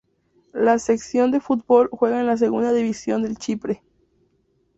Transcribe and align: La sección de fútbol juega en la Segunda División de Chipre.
La 0.55 0.79
sección 0.79 1.29
de 1.29 1.39
fútbol 1.39 1.87
juega 1.91 2.19
en 2.19 2.25
la 2.25 2.35
Segunda 2.35 2.73
División 2.73 3.21
de 3.21 3.35
Chipre. 3.35 3.83